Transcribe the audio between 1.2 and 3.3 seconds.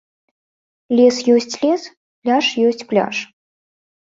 ёсць лес, пляж ёсць пляж.